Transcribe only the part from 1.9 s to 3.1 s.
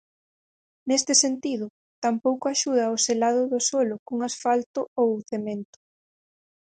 tampouco axuda o